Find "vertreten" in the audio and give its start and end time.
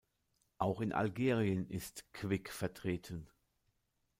2.51-3.27